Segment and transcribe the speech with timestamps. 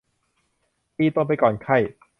[0.97, 1.77] ตีตนไปก่อนไข้